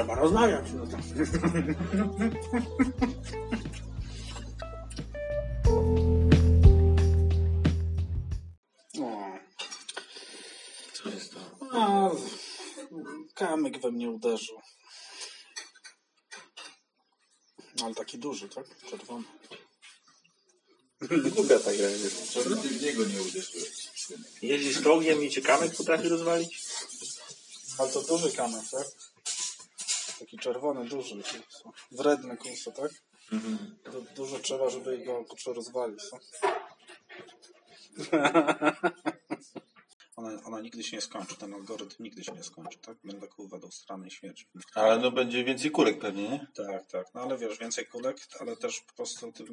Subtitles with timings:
[0.00, 0.66] trzeba rozmawiać.
[0.74, 1.00] No tak.
[9.00, 9.38] O,
[10.92, 11.40] Co jest to?
[11.72, 12.10] a,
[13.34, 14.60] kamyk we mnie uderzył.
[17.84, 18.64] Ale taki duży, tak?
[18.90, 19.24] Czerwony.
[21.34, 22.32] Głupia ta gra jest.
[22.32, 23.90] Co ty w niego nie uderzyłeś?
[24.42, 26.62] Jeździsz czołgiem i cię kamek potrafi rozwalić?
[27.78, 28.86] Ale to duży kamyk, tak?
[30.20, 31.14] Taki czerwony, duży.
[31.22, 31.78] kurwa.
[31.92, 32.90] Wredny kurso, tak?
[33.92, 36.18] Du- Dużo trzeba, żeby go kurczę rozwalić, co?
[40.16, 42.96] Ona, ona nigdy się nie skończy, ten algorytm nigdy się nie skończy, tak?
[43.04, 44.46] Będę kurwa do stranej śmierci.
[44.74, 46.46] Ale no będzie więcej kulek pewnie, nie?
[46.54, 47.06] Tak, tak.
[47.14, 49.44] No ale wiesz, więcej kulek, ale też po prostu ty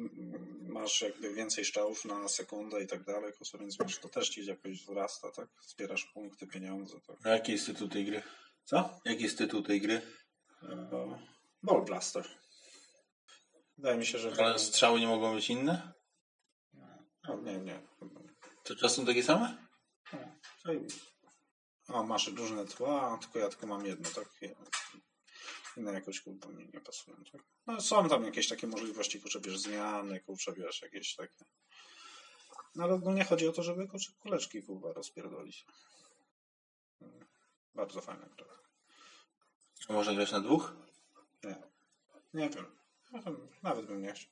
[0.68, 4.46] masz jakby więcej strzałów na sekundę i tak dalej, kurczę, więc wiesz, to też ci
[4.46, 5.48] jakoś wzrasta, tak?
[5.66, 7.16] Zbierasz punkty, pieniądze, tak?
[7.24, 8.22] A jaki jest tytuł tej gry?
[8.64, 9.00] Co?
[9.04, 10.02] Jaki jest tytuł tej gry?
[11.62, 12.28] Ball Blaster.
[13.76, 14.32] Wydaje mi się, że...
[14.38, 15.92] Ale strzały nie mogą być inne?
[17.28, 17.82] No, nie, nie.
[18.64, 19.68] To czasem takie same?
[20.64, 21.00] Zajebiście.
[21.88, 24.28] O, masz różne tła, tylko ja tylko mam jedno, tak?
[25.76, 27.42] Inne jakoś kurwa mi nie pasują, tak?
[27.66, 31.44] No są tam jakieś takie możliwości, kurczę, wiesz, zmiany, kurczę, wiesz, jakieś takie.
[32.74, 35.66] No ale ogólnie chodzi o to, żeby kurczę, kuleczki kurwa rozpierdolić.
[37.74, 38.67] Bardzo fajna gra.
[39.88, 40.72] A można grać na dwóch?
[41.44, 41.56] Nie.
[42.34, 42.66] Nie wiem.
[43.12, 43.30] No to
[43.62, 44.30] Nawet bym nie chciał.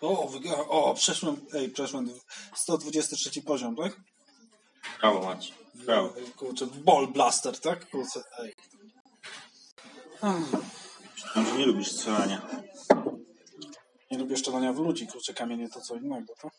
[0.00, 0.28] O,
[0.68, 2.10] o, przeszłem, ej, przeszłem
[2.54, 3.96] 123 poziom, tak?
[5.00, 5.54] Brawo, Maci.
[5.74, 6.14] Brawo.
[6.36, 7.90] Kurczę, ball blaster, tak?
[7.90, 8.54] Kurczę, ej.
[11.36, 12.46] Może nie lubisz strzelania.
[14.10, 16.52] Nie lubię szczelania w ludzi, kurczę, kamienie to co innego, tak?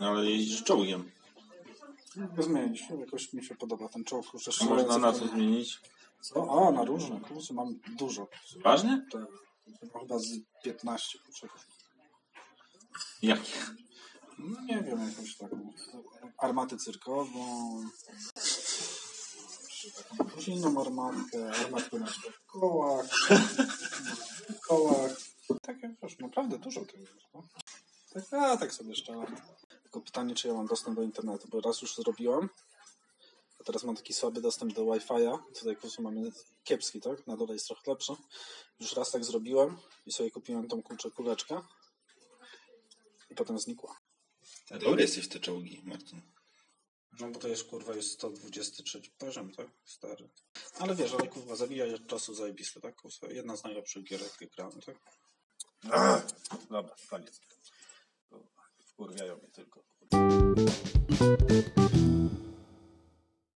[0.00, 1.10] No ale jeździsz czołgiem.
[2.38, 4.26] Zmienić, jakoś mi się podoba ten czołg,
[4.60, 5.80] A można na co zmienić?
[6.20, 6.68] Co?
[6.68, 8.28] A, na różne, kurczę, mam dużo.
[8.64, 9.06] Ważnie?
[9.12, 9.26] Tak.
[10.00, 10.26] Chyba z
[10.64, 11.48] 15, kurczę.
[13.22, 13.52] Jakie?
[14.38, 15.72] No nie wiem, jakąś taką
[16.38, 17.82] armatę cyrkową,
[20.18, 22.06] taką inną armatkę, armatkę na
[22.46, 23.06] kołach,
[24.68, 25.10] kołach.
[25.62, 27.12] Takie, wiesz, naprawdę dużo tego jest.
[27.34, 27.42] No.
[28.12, 29.36] Tak, a, tak sobie szczelam.
[29.90, 32.48] Tylko pytanie, czy ja mam dostęp do internetu, bo raz już zrobiłem,
[33.60, 35.38] a teraz mam taki słaby dostęp do Wi-Fi'a.
[35.58, 36.32] Tutaj po prostu mamy
[36.64, 37.26] kiepski, tak?
[37.26, 38.12] Na dole jest trochę lepszy.
[38.80, 41.62] Już raz tak zrobiłem i sobie kupiłem tą kurczę kuleczkę
[43.30, 44.00] i potem znikła.
[44.70, 46.20] A dobry jesteś w te czołgi, Marcin.
[47.20, 49.66] No bo to jest kurwa jest 123 poziom, tak?
[49.84, 50.28] Stary.
[50.78, 52.96] Ale wiesz, ale kurwa zabija czasu zajebiste, tak?
[52.96, 54.96] Kurwa, jedna z najlepszych gier, jakie grałem, tak?
[56.70, 57.40] Dobra, koniec.
[59.00, 59.84] Kurwiają mnie tylko.